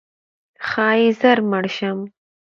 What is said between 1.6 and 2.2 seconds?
شم؛